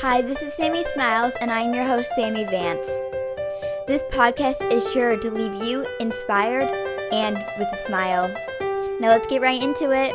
[0.00, 2.86] Hi, this is Sammy Smiles, and I'm your host, Sammy Vance.
[3.88, 6.68] This podcast is sure to leave you inspired
[7.12, 8.28] and with a smile.
[9.00, 10.14] Now let's get right into it.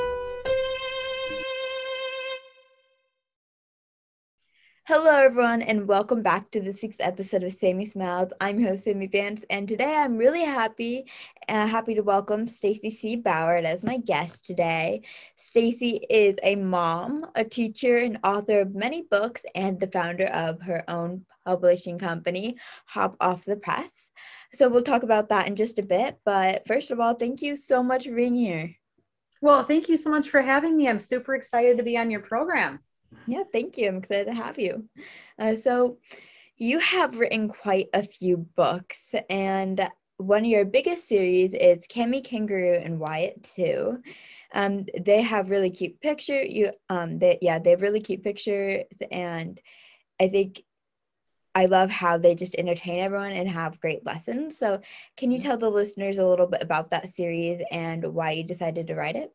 [5.06, 8.32] Hello, everyone, and welcome back to the sixth episode of Sammy Smiles.
[8.40, 11.12] I'm your host Sammy Vance, and today I'm really happy,
[11.50, 13.18] uh, happy to welcome Stacy C.
[13.18, 15.02] Bauer as my guest today.
[15.36, 20.62] Stacy is a mom, a teacher, and author of many books, and the founder of
[20.62, 24.10] her own publishing company, Hop Off the Press.
[24.54, 26.18] So we'll talk about that in just a bit.
[26.24, 28.74] But first of all, thank you so much for being here.
[29.42, 30.88] Well, thank you so much for having me.
[30.88, 32.80] I'm super excited to be on your program.
[33.28, 33.88] Yeah, thank you.
[33.88, 34.88] I'm excited to have you.
[35.40, 35.98] Uh, so,
[36.58, 42.24] you have written quite a few books, and one of your biggest series is Cami
[42.24, 44.02] Kangaroo and Wyatt too.
[44.54, 46.44] Um, they have really cute picture.
[46.44, 49.60] You um, they yeah, they have really cute pictures, and
[50.20, 50.62] I think
[51.56, 54.58] I love how they just entertain everyone and have great lessons.
[54.58, 54.82] So,
[55.18, 55.48] can you mm-hmm.
[55.48, 59.16] tell the listeners a little bit about that series and why you decided to write
[59.16, 59.34] it?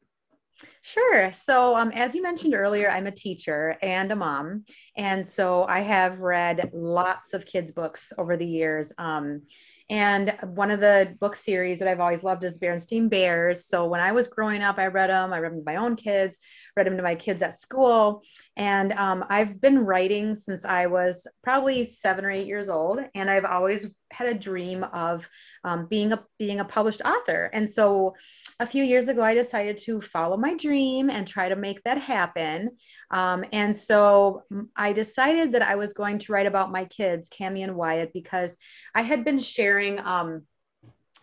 [0.83, 1.33] Sure.
[1.33, 4.65] So, um, as you mentioned earlier, I'm a teacher and a mom.
[4.97, 8.93] And so I have read lots of kids' books over the years.
[8.99, 9.43] Um,
[9.91, 13.67] and one of the book series that I've always loved is Berenstain Bears.
[13.67, 15.33] So when I was growing up, I read them.
[15.33, 16.39] I read them to my own kids,
[16.77, 18.23] read them to my kids at school.
[18.57, 23.01] And um, I've been writing since I was probably seven or eight years old.
[23.15, 25.29] And I've always had a dream of
[25.65, 27.51] um, being a being a published author.
[27.53, 28.15] And so
[28.61, 31.99] a few years ago, I decided to follow my dream and try to make that
[31.99, 32.71] happen.
[33.11, 34.43] Um, and so
[34.77, 38.57] I decided that I was going to write about my kids, Cami and Wyatt, because
[38.95, 40.43] I had been sharing um,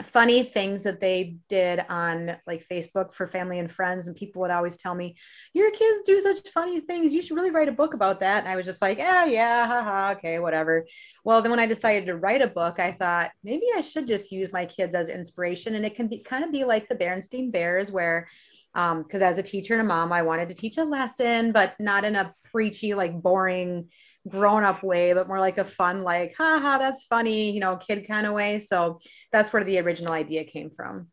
[0.04, 4.08] funny things that they did on like Facebook for family and friends.
[4.08, 5.16] And people would always tell me,
[5.54, 7.14] Your kids do such funny things.
[7.14, 8.44] You should really write a book about that.
[8.44, 10.86] And I was just like, Yeah, yeah, haha, okay, whatever.
[11.23, 14.32] Well, then when I decided to write a book, I thought maybe I should just
[14.32, 15.76] use my kids as inspiration.
[15.76, 18.28] And it can be kind of be like the Berenstain Bears, where
[18.73, 21.76] because um, as a teacher and a mom, I wanted to teach a lesson, but
[21.80, 23.89] not in a preachy, like boring
[24.27, 28.08] grown up way, but more like a fun, like, haha, that's funny, you know, kid
[28.08, 28.59] kind of way.
[28.59, 28.99] So
[29.31, 31.08] that's where the original idea came from.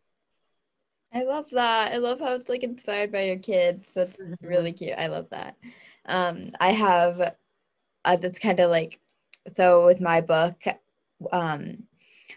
[1.12, 1.92] I love that.
[1.92, 3.92] I love how it's like inspired by your kids.
[3.94, 4.46] That's mm-hmm.
[4.46, 4.94] really cute.
[4.96, 5.56] I love that.
[6.06, 7.34] Um, I have
[8.04, 8.98] uh, that's kind of like
[9.54, 10.62] so with my book,
[11.32, 11.84] um,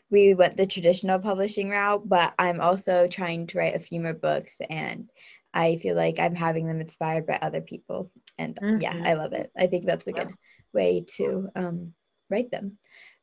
[0.10, 4.14] we went the traditional publishing route, but I'm also trying to write a few more
[4.14, 5.10] books and
[5.54, 8.12] I feel like I'm having them inspired by other people.
[8.38, 8.82] And mm-hmm.
[8.82, 9.52] yeah, I love it.
[9.58, 10.34] I think that's a good
[10.76, 11.94] way to um,
[12.30, 12.78] write them.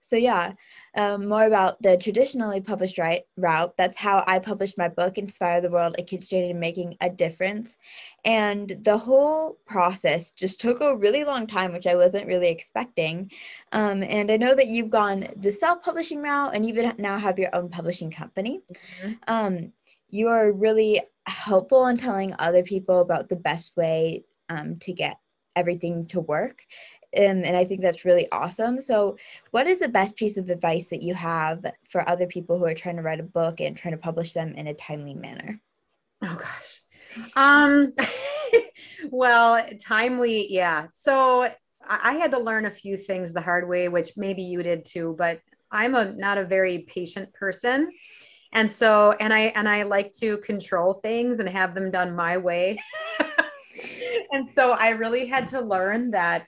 [0.05, 0.53] So yeah,
[0.95, 3.75] um, more about the traditionally published right, route.
[3.79, 7.09] That's how I published my book, Inspire the World, a kid's journey to making a
[7.09, 7.79] difference.
[8.25, 13.31] And the whole process just took a really long time, which I wasn't really expecting.
[13.71, 17.55] Um, and I know that you've gone the self-publishing route and even now have your
[17.55, 18.61] own publishing company.
[19.03, 19.13] Mm-hmm.
[19.29, 19.73] Um,
[20.11, 25.17] you are really helpful in telling other people about the best way um, to get
[25.57, 26.67] everything to work
[27.17, 28.81] um, and I think that's really awesome.
[28.81, 29.17] So,
[29.51, 32.75] what is the best piece of advice that you have for other people who are
[32.75, 35.61] trying to write a book and trying to publish them in a timely manner?
[36.23, 36.83] Oh gosh.
[37.37, 37.93] Um
[39.11, 40.87] well, timely, yeah.
[40.93, 41.49] So
[41.87, 45.15] I had to learn a few things the hard way, which maybe you did too,
[45.19, 45.41] but
[45.71, 47.91] I'm a not a very patient person.
[48.53, 52.39] And so and I and I like to control things and have them done my
[52.39, 52.79] way.
[54.33, 56.47] and so I really had to learn that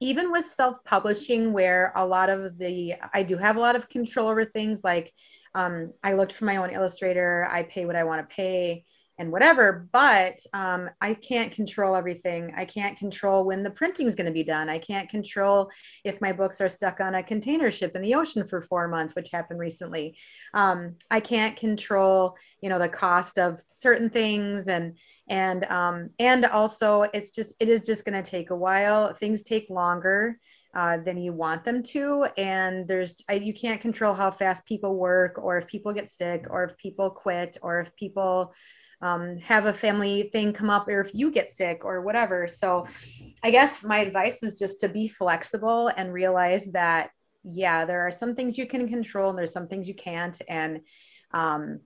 [0.00, 4.28] even with self-publishing where a lot of the i do have a lot of control
[4.28, 5.12] over things like
[5.54, 8.84] um, i looked for my own illustrator i pay what i want to pay
[9.20, 12.52] and whatever but um, i can't control everything.
[12.56, 14.68] I can't control when the printing is going to be done.
[14.68, 15.70] I can't control
[16.04, 19.14] if my books are stuck on a container ship in the ocean for four months
[19.14, 20.16] which happened recently.
[20.54, 24.96] Um, i can't control you know the cost of certain things and
[25.28, 29.14] and um, and also it's just it is just going to take a while.
[29.14, 30.38] Things take longer
[30.74, 35.36] uh, than you want them to and there's you can't control how fast people work
[35.36, 38.54] or if people get sick or if people quit or if people
[39.02, 42.46] um, have a family thing come up or if you get sick or whatever.
[42.46, 42.86] So
[43.42, 47.10] i guess my advice is just to be flexible and realize that
[47.42, 50.40] yeah there are some things you can control and there's some things you can't.
[50.48, 50.80] And
[51.32, 51.80] um,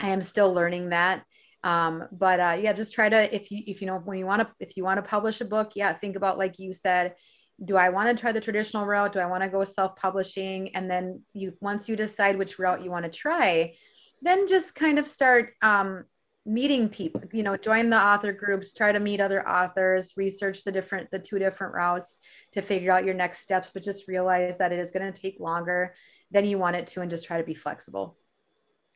[0.00, 1.24] i am still learning that.
[1.64, 4.42] Um, but uh, yeah just try to if you if you know when you want
[4.42, 7.16] to if you want to publish a book yeah think about like you said
[7.64, 9.12] do i want to try the traditional route?
[9.12, 10.76] Do i want to go self-publishing?
[10.76, 13.74] And then you once you decide which route you want to try
[14.22, 16.04] then just kind of start um,
[16.48, 20.72] meeting people you know join the author groups try to meet other authors research the
[20.72, 22.18] different the two different routes
[22.52, 25.38] to figure out your next steps but just realize that it is going to take
[25.38, 25.94] longer
[26.30, 28.16] than you want it to and just try to be flexible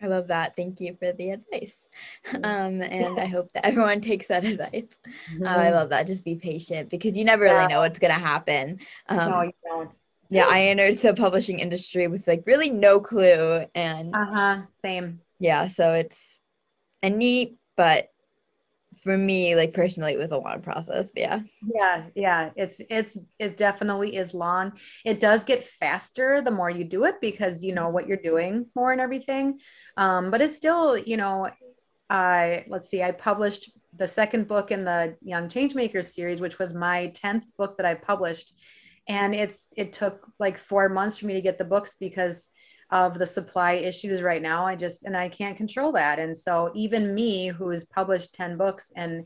[0.00, 0.56] I love that.
[0.56, 1.76] Thank you for the advice.
[2.34, 4.98] Um, and I hope that everyone takes that advice.
[5.32, 5.46] Mm-hmm.
[5.46, 6.08] Uh, I love that.
[6.08, 7.52] Just be patient because you never yeah.
[7.52, 8.80] really know what's going to happen.
[9.08, 9.96] Um, no, you don't.
[10.28, 13.64] Yeah, I entered the publishing industry with like really no clue.
[13.76, 15.20] And uh huh, same.
[15.38, 16.40] Yeah, so it's
[17.02, 18.08] a neat, but
[19.02, 21.10] for me, like personally, it was a long process.
[21.16, 21.40] yeah.
[21.74, 22.50] Yeah, yeah.
[22.54, 24.72] It's it's it definitely is long.
[25.04, 28.66] It does get faster the more you do it because you know what you're doing
[28.76, 29.58] more and everything.
[29.96, 31.50] Um, but it's still, you know,
[32.08, 36.72] I let's see, I published the second book in the Young Changemakers series, which was
[36.72, 38.54] my 10th book that I published.
[39.08, 42.48] And it's it took like four months for me to get the books because
[42.92, 44.66] of the supply issues right now.
[44.66, 46.18] I just, and I can't control that.
[46.18, 49.24] And so even me, who's published 10 books and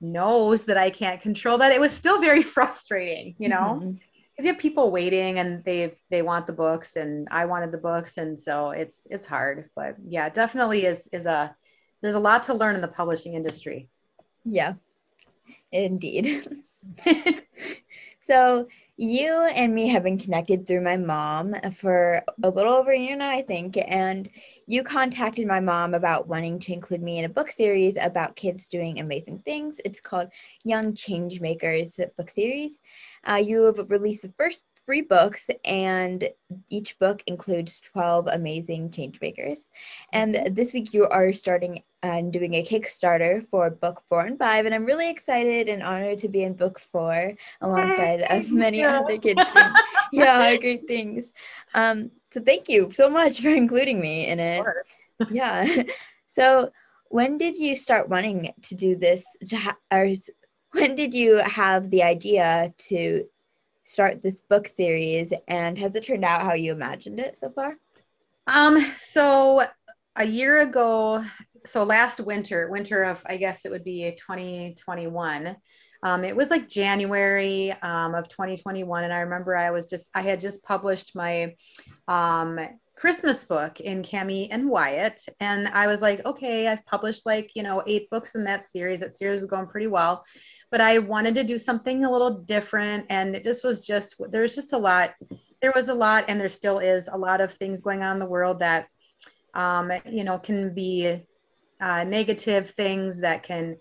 [0.00, 3.78] knows that I can't control that, it was still very frustrating, you know?
[3.80, 3.92] Mm-hmm.
[4.38, 8.18] You have people waiting and they they want the books and I wanted the books
[8.18, 11.56] and so it's it's hard but yeah definitely is is a
[12.02, 13.88] there's a lot to learn in the publishing industry
[14.44, 14.74] yeah
[15.72, 16.46] indeed
[18.20, 22.98] so you and me have been connected through my mom for a little over a
[22.98, 23.78] year now, I think.
[23.86, 24.28] And
[24.66, 28.68] you contacted my mom about wanting to include me in a book series about kids
[28.68, 29.80] doing amazing things.
[29.84, 30.28] It's called
[30.64, 32.80] Young Changemakers book series.
[33.28, 36.30] Uh, you have released the first three books, and
[36.70, 39.68] each book includes 12 amazing change makers.
[40.12, 40.54] And mm-hmm.
[40.54, 44.64] this week, you are starting and doing a Kickstarter for book four and five.
[44.64, 49.00] And I'm really excited and honored to be in book four alongside of many yeah.
[49.00, 49.42] other kids.
[50.12, 51.32] yeah, great things.
[51.74, 54.64] Um, so thank you so much for including me in it.
[55.30, 55.66] yeah.
[56.28, 56.70] So
[57.08, 59.24] when did you start wanting to do this?
[59.46, 60.12] To ha- or
[60.72, 63.24] when did you have the idea to
[63.86, 67.76] start this book series and has it turned out how you imagined it so far?
[68.48, 69.66] Um, so
[70.16, 71.24] a year ago,
[71.64, 75.56] so last winter, winter of I guess it would be 2021.
[76.02, 80.22] Um, it was like January um, of 2021, and I remember I was just I
[80.22, 81.54] had just published my
[82.06, 82.58] um,
[82.96, 87.62] Christmas book in Cami and Wyatt, and I was like, okay, I've published like you
[87.62, 89.00] know eight books in that series.
[89.00, 90.24] That series is going pretty well,
[90.70, 93.06] but I wanted to do something a little different.
[93.10, 95.14] And this was just, there's just a lot,
[95.62, 98.18] there was a lot, and there still is a lot of things going on in
[98.18, 98.88] the world that,
[99.54, 101.22] um, you know, can be
[101.80, 103.76] uh, negative things that can,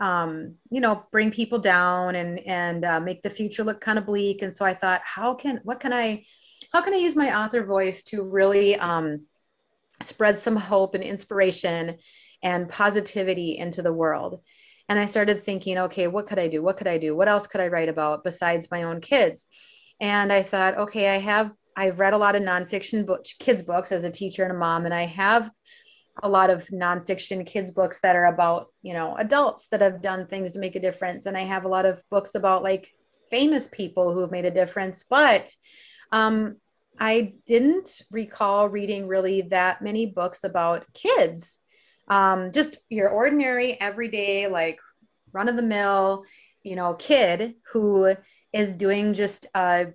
[0.00, 4.06] um, you know, bring people down and, and uh, make the future look kind of
[4.06, 4.42] bleak.
[4.42, 6.24] And so I thought, how can, what can I,
[6.72, 9.26] how can I use my author voice to really um,
[10.02, 11.98] spread some hope and inspiration
[12.42, 14.40] and positivity into the world?
[14.88, 16.62] And I started thinking, okay, what could I do?
[16.62, 17.14] What could I do?
[17.14, 19.46] What else could I write about besides my own kids?
[20.00, 23.92] And I thought, okay, I have, I've read a lot of nonfiction book, kids books
[23.92, 25.50] as a teacher and a mom, and I have
[26.22, 30.26] a lot of nonfiction kids books that are about, you know, adults that have done
[30.26, 31.26] things to make a difference.
[31.26, 32.92] And I have a lot of books about like
[33.30, 35.04] famous people who have made a difference.
[35.08, 35.54] But
[36.12, 36.56] um,
[36.98, 41.60] I didn't recall reading really that many books about kids
[42.10, 44.80] um, just your ordinary, everyday, like
[45.32, 46.24] run of the mill,
[46.64, 48.14] you know, kid who
[48.52, 49.86] is doing just a,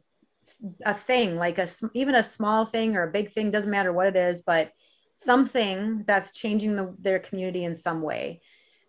[0.86, 4.08] a thing, like a even a small thing or a big thing, doesn't matter what
[4.08, 4.72] it is, but
[5.14, 8.42] something that's changing the, their community in some way.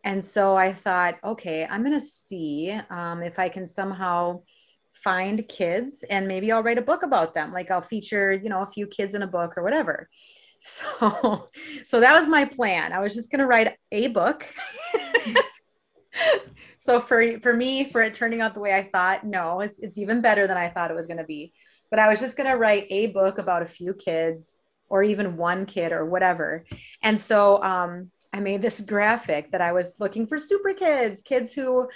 [0.04, 4.42] And so I thought, okay, I'm going to see um, if I can somehow
[5.06, 7.52] find kids and maybe I'll write a book about them.
[7.52, 10.08] Like I'll feature, you know, a few kids in a book or whatever.
[10.58, 11.50] So,
[11.84, 12.92] so that was my plan.
[12.92, 14.44] I was just going to write a book.
[16.76, 19.96] so for for me, for it turning out the way I thought, no, it's it's
[19.96, 21.52] even better than I thought it was going to be.
[21.90, 24.58] But I was just going to write a book about a few kids,
[24.88, 26.64] or even one kid, or whatever.
[27.02, 31.52] And so um, I made this graphic that I was looking for super kids, kids
[31.52, 31.86] who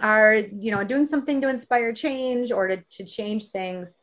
[0.00, 3.98] are you know doing something to inspire change or to, to change things.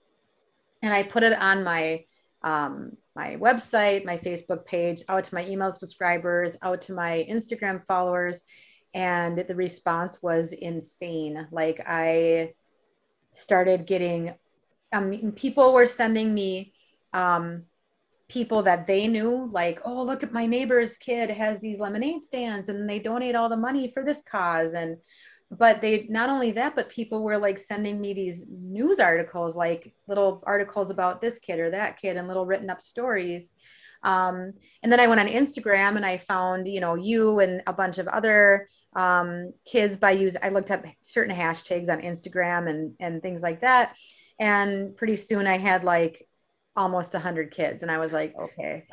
[0.81, 2.05] And I put it on my
[2.43, 7.85] um, my website, my Facebook page, out to my email subscribers, out to my Instagram
[7.85, 8.41] followers.
[8.93, 11.47] And the response was insane.
[11.51, 12.53] Like I
[13.31, 14.33] started getting,
[14.91, 16.73] um, people were sending me
[17.13, 17.63] um,
[18.27, 22.69] people that they knew, like, oh, look at my neighbor's kid has these lemonade stands
[22.69, 24.73] and they donate all the money for this cause.
[24.73, 24.97] And
[25.51, 29.93] but they not only that but people were like sending me these news articles like
[30.07, 33.51] little articles about this kid or that kid and little written up stories
[34.03, 34.53] Um,
[34.83, 37.99] and then I went on Instagram and I found, you know, you and a bunch
[37.99, 40.35] of other um, kids by use.
[40.43, 43.95] I looked up certain hashtags on Instagram and and things like that.
[44.39, 46.27] And pretty soon I had like
[46.75, 48.85] almost 100 kids and I was like, okay.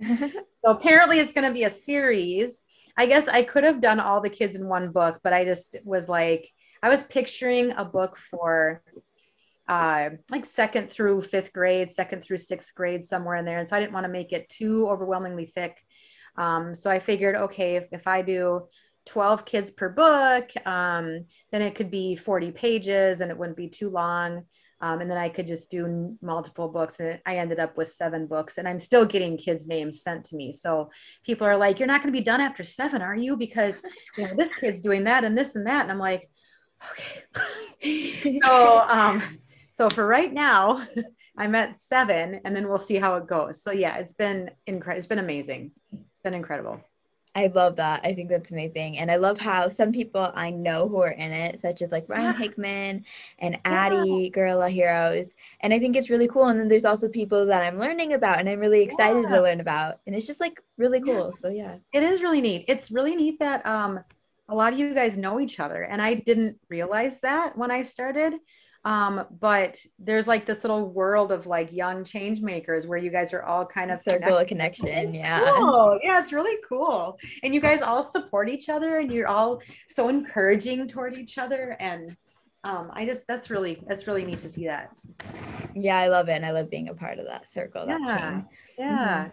[0.02, 2.63] so apparently it's going to be a series.
[2.96, 5.76] I guess I could have done all the kids in one book, but I just
[5.84, 6.50] was like
[6.82, 8.82] I was picturing a book for
[9.68, 13.58] uh, like second through fifth grade, second through sixth grade, somewhere in there.
[13.58, 15.78] And so I didn't want to make it too overwhelmingly thick.
[16.36, 18.68] Um, so I figured, okay, if, if I do
[19.06, 23.68] 12 kids per book, um, then it could be 40 pages and it wouldn't be
[23.68, 24.44] too long.
[24.80, 27.00] Um, and then I could just do multiple books.
[27.00, 30.36] And I ended up with seven books, and I'm still getting kids' names sent to
[30.36, 30.52] me.
[30.52, 30.90] So
[31.24, 33.82] people are like, "You're not going to be done after seven, are you?" Because
[34.16, 36.28] you know this kid's doing that and this and that, and I'm like,
[37.82, 38.40] okay.
[38.42, 39.22] so um,
[39.70, 40.86] so for right now,
[41.36, 43.62] I'm at seven, and then we'll see how it goes.
[43.62, 44.98] So yeah, it's been incredible.
[44.98, 45.72] It's been amazing.
[45.92, 46.80] It's been incredible.
[47.36, 48.00] I love that.
[48.04, 48.98] I think that's amazing.
[48.98, 52.08] And I love how some people I know who are in it, such as like
[52.08, 53.04] Ryan Hickman
[53.40, 54.28] and Addie, yeah.
[54.28, 55.34] Guerrilla Heroes.
[55.60, 56.46] And I think it's really cool.
[56.46, 59.30] And then there's also people that I'm learning about and I'm really excited yeah.
[59.30, 59.98] to learn about.
[60.06, 61.32] And it's just like really cool.
[61.34, 61.40] Yeah.
[61.40, 61.76] So yeah.
[61.92, 62.66] It is really neat.
[62.68, 64.00] It's really neat that um
[64.48, 65.82] a lot of you guys know each other.
[65.82, 68.34] And I didn't realize that when I started.
[68.84, 73.32] Um, but there's like this little world of like young change makers where you guys
[73.32, 75.14] are all kind of circle of connection.
[75.14, 75.54] Yeah.
[75.56, 75.98] Cool.
[76.02, 77.18] Yeah, it's really cool.
[77.42, 81.76] And you guys all support each other and you're all so encouraging toward each other.
[81.80, 82.14] And
[82.62, 84.90] um, I just that's really that's really neat to see that.
[85.74, 86.32] Yeah, I love it.
[86.32, 87.98] And I love being a part of that circle, yeah.
[88.06, 88.46] that chain.
[88.78, 89.18] Yeah.
[89.18, 89.30] Mm-hmm.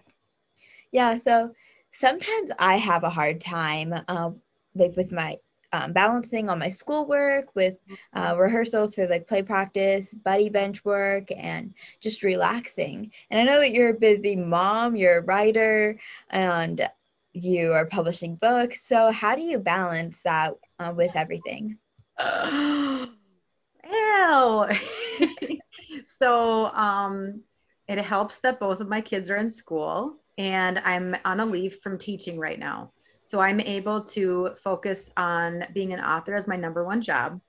[0.93, 1.17] Yeah.
[1.17, 1.51] So
[1.91, 4.31] sometimes I have a hard time uh,
[4.75, 5.38] like with my
[5.74, 7.75] um, balancing on my schoolwork with
[8.13, 13.12] uh, rehearsals for like play practice, buddy bench work, and just relaxing.
[13.30, 16.00] And I know that you're a busy mom, you're a writer,
[16.30, 16.88] and
[17.34, 18.86] you are publishing books.
[18.86, 21.78] So how do you balance that uh, with everything?
[23.92, 23.92] Ew.
[26.06, 27.42] so um,
[27.88, 31.80] it helps that both of my kids are in school and I'm on a leave
[31.82, 32.92] from teaching right now.
[33.24, 37.40] So I'm able to focus on being an author as my number one job.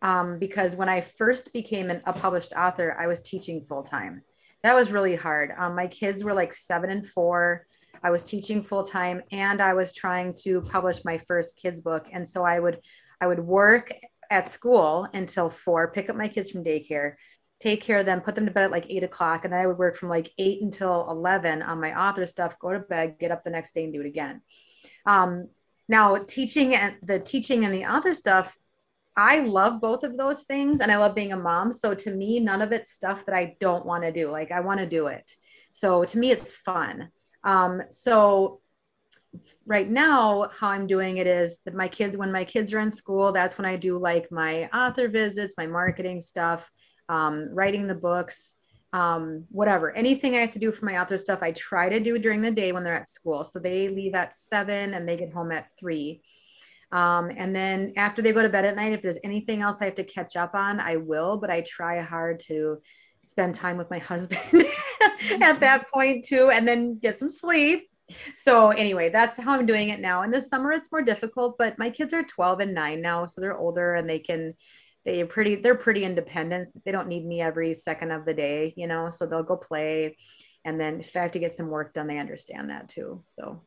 [0.00, 4.22] Um, because when I first became an, a published author, I was teaching full time.
[4.62, 5.52] That was really hard.
[5.56, 7.66] Um, my kids were like seven and four.
[8.02, 12.06] I was teaching full time, and I was trying to publish my first kids book.
[12.12, 12.80] And so I would,
[13.20, 13.92] I would work
[14.30, 17.14] at school until four, pick up my kids from daycare,
[17.60, 19.66] take care of them, put them to bed at like eight o'clock, and then I
[19.66, 23.32] would work from like eight until eleven on my author stuff, go to bed, get
[23.32, 24.42] up the next day, and do it again.
[25.08, 25.48] Um,
[25.88, 28.58] now, teaching and the teaching and the other stuff,
[29.16, 31.72] I love both of those things and I love being a mom.
[31.72, 34.30] So to me, none of it's stuff that I don't want to do.
[34.30, 35.34] Like I want to do it.
[35.72, 37.08] So to me, it's fun.
[37.42, 38.60] Um, so
[39.66, 42.90] right now, how I'm doing it is that my kids, when my kids are in
[42.90, 46.70] school, that's when I do like my author visits, my marketing stuff,
[47.08, 48.56] um, writing the books,
[48.92, 52.18] um, whatever, anything I have to do for my author stuff, I try to do
[52.18, 53.44] during the day when they're at school.
[53.44, 56.22] So they leave at seven and they get home at three.
[56.90, 59.86] Um, and then after they go to bed at night, if there's anything else I
[59.86, 62.78] have to catch up on, I will, but I try hard to
[63.26, 64.40] spend time with my husband
[65.40, 67.88] at that point too, and then get some sleep.
[68.34, 70.22] So anyway, that's how I'm doing it now.
[70.22, 73.42] In the summer, it's more difficult, but my kids are 12 and nine now, so
[73.42, 74.54] they're older and they can
[75.04, 76.68] they're pretty they're pretty independent.
[76.84, 80.16] They don't need me every second of the day you know so they'll go play.
[80.64, 83.62] And then if i have to get some work done they understand that too so.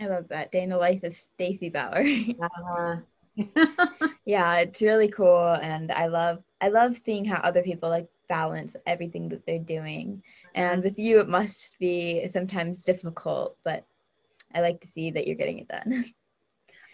[0.00, 0.50] I love that.
[0.50, 2.04] Day in the life of stacy bauer.
[2.42, 2.96] Uh,
[4.26, 5.56] yeah it's really cool.
[5.60, 10.22] And i love i love seeing how other people like balance everything that they're doing.
[10.54, 13.84] And with you it must be sometimes difficult but
[14.54, 16.04] i like to see that you're getting it done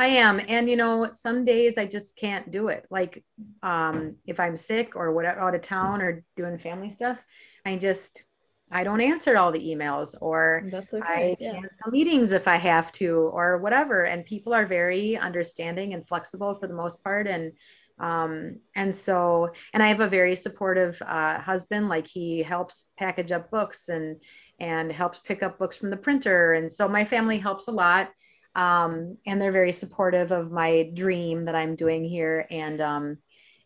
[0.01, 0.41] I am.
[0.49, 2.87] And you know, some days I just can't do it.
[2.91, 3.23] Like
[3.63, 7.19] um if I'm sick or what out of town or doing family stuff,
[7.67, 8.25] I just
[8.73, 11.53] I don't answer all the emails or okay, I yeah.
[11.53, 14.05] cancel meetings if I have to or whatever.
[14.05, 17.27] And people are very understanding and flexible for the most part.
[17.27, 17.53] And
[17.99, 21.89] um, and so and I have a very supportive uh, husband.
[21.89, 24.23] Like he helps package up books and
[24.59, 26.55] and helps pick up books from the printer.
[26.55, 28.11] And so my family helps a lot
[28.55, 33.19] um, and they're very supportive of my dream that I'm doing here and um,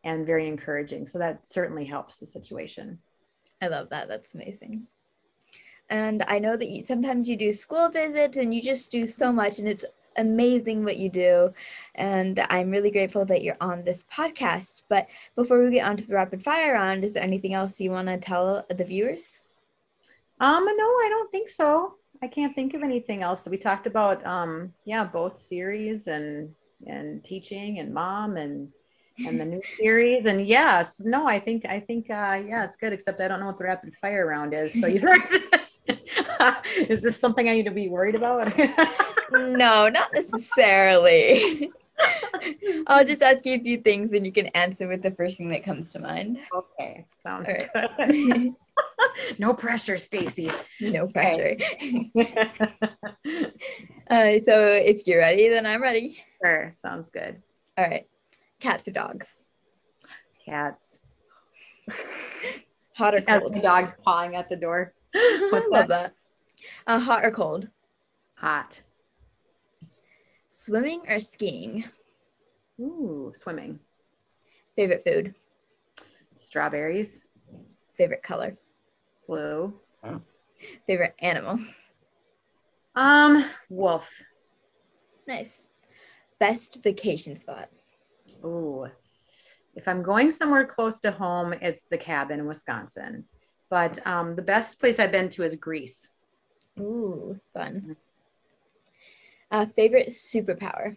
[0.03, 1.07] and very encouraging.
[1.07, 2.99] So that certainly helps the situation.
[3.63, 4.09] I love that.
[4.09, 4.87] That's amazing.
[5.91, 9.33] And I know that you sometimes you do school visits and you just do so
[9.33, 9.85] much and it's
[10.17, 11.53] amazing what you do.
[11.95, 14.83] And I'm really grateful that you're on this podcast.
[14.89, 17.91] But before we get on to the rapid fire round, is there anything else you
[17.91, 19.41] want to tell the viewers?
[20.41, 21.97] Um, no, I don't think so.
[22.25, 23.47] I can't think of anything else.
[23.47, 26.55] We talked about, um, yeah, both series and
[26.87, 28.71] and teaching and mom and
[29.27, 30.25] and the new series.
[30.25, 32.95] And yes, no, I think I think uh, yeah, it's good.
[32.95, 34.73] Except I don't know what the rapid fire round is.
[34.81, 35.83] So you this.
[36.89, 38.57] is this something I need to be worried about?
[39.31, 41.71] no, not necessarily.
[42.87, 45.51] I'll just ask you a few things and you can answer with the first thing
[45.51, 46.39] that comes to mind.
[46.55, 47.69] Okay, sounds right.
[47.99, 48.55] good.
[49.39, 50.51] no pressure, Stacy.
[50.81, 51.57] No pressure.
[54.11, 56.23] uh, so if you're ready, then I'm ready.
[56.43, 57.43] Sure, sounds good.
[57.77, 58.07] All right.
[58.61, 59.43] Cats or dogs?
[60.45, 61.01] Cats.
[62.95, 63.53] hot or cold?
[63.53, 64.95] The dog's pawing at the door.
[65.13, 66.15] What's Love that?
[66.87, 67.69] Uh, hot or cold?
[68.37, 68.83] Hot.
[70.49, 71.85] Swimming or skiing?
[72.81, 73.81] Ooh, swimming.
[74.77, 75.35] Favorite food?
[76.37, 77.25] Strawberries.
[77.97, 78.57] Favorite color?
[79.27, 79.75] Blue.
[80.87, 81.59] Favorite animal?
[82.95, 84.11] Um, wolf.
[85.27, 85.63] Nice.
[86.39, 87.69] Best vacation spot?
[88.45, 88.87] Ooh.
[89.75, 93.25] If I'm going somewhere close to home, it's the cabin in Wisconsin.
[93.71, 96.09] But um, the best place I've been to is Greece.
[96.79, 97.97] Ooh, fun.
[99.51, 100.97] Uh, favorite superpower?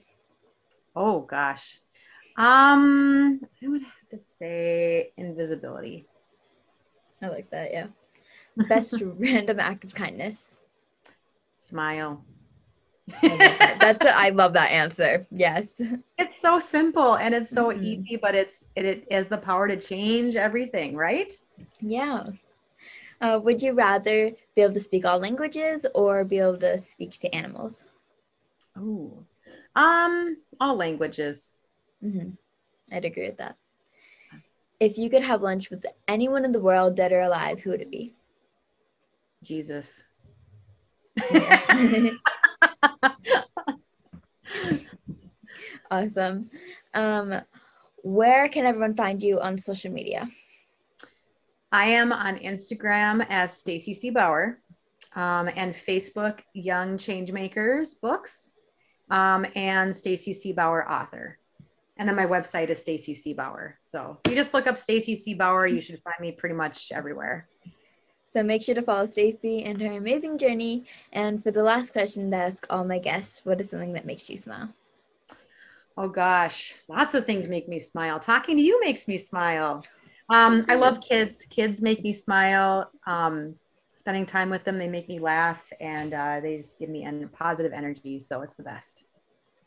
[0.95, 1.79] Oh gosh.
[2.37, 6.07] Um, I would have to say invisibility.
[7.21, 7.87] I like that, yeah.
[8.69, 10.59] Best random act of kindness.
[11.55, 12.23] Smile.
[13.21, 13.77] that.
[13.79, 15.25] That's the I love that answer.
[15.31, 15.81] Yes.
[16.17, 17.83] It's so simple and it's so mm-hmm.
[17.83, 21.31] easy, but it's it, it has the power to change everything, right?
[21.79, 22.25] Yeah.
[23.21, 27.17] Uh, would you rather be able to speak all languages or be able to speak
[27.19, 27.85] to animals?
[28.77, 29.23] Oh,
[29.75, 31.53] um, all languages.
[32.03, 32.31] Mm-hmm.
[32.91, 33.57] I'd agree with that.
[34.79, 37.81] If you could have lunch with anyone in the world, dead or alive, who would
[37.81, 38.13] it be?
[39.43, 40.05] Jesus.
[45.91, 46.49] awesome.
[46.93, 47.41] Um,
[48.03, 50.27] where can everyone find you on social media?
[51.71, 54.09] I am on Instagram as Stacy C.
[54.09, 54.59] Bauer
[55.15, 58.53] um, and Facebook Young Changemakers Books
[59.09, 60.53] um, and Stacy C.
[60.53, 61.39] Bauer Author.
[61.97, 63.33] And then my website is Stacy C.
[63.33, 63.79] Bauer.
[63.81, 65.33] So if you just look up Stacy C.
[65.33, 67.47] Bauer, you should find me pretty much everywhere.
[68.29, 70.85] So make sure to follow Stacy and her amazing journey.
[71.13, 74.29] And for the last question to ask all my guests, what is something that makes
[74.29, 74.69] you smile?
[75.97, 78.19] Oh gosh, lots of things make me smile.
[78.19, 79.83] Talking to you makes me smile.
[80.29, 81.45] Um, I love kids.
[81.49, 82.91] Kids make me smile.
[83.07, 83.55] Um,
[83.95, 87.29] spending time with them, they make me laugh, and uh, they just give me en-
[87.29, 88.19] positive energy.
[88.19, 89.05] So it's the best.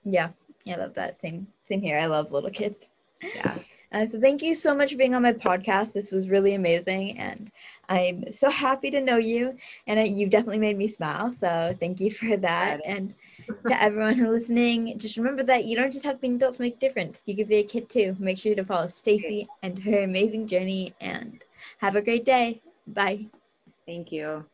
[0.05, 0.29] Yeah,
[0.69, 1.21] I love that.
[1.21, 1.99] Same, same here.
[1.99, 2.91] I love little kids.
[3.23, 3.59] Yeah.
[3.93, 5.93] Uh, so thank you so much for being on my podcast.
[5.93, 7.51] This was really amazing, and
[7.89, 9.57] I'm so happy to know you.
[9.87, 11.33] And uh, you've definitely made me smile.
[11.33, 12.81] So thank you for that.
[12.85, 13.15] And
[13.67, 16.55] to everyone who's listening, just remember that you don't just have to be an adult
[16.55, 17.23] to make a difference.
[17.27, 18.17] You could be a kid too.
[18.19, 20.93] Make sure to follow Stacy and her amazing journey.
[21.01, 21.43] And
[21.79, 22.63] have a great day.
[22.87, 23.27] Bye.
[23.87, 24.50] Thank you.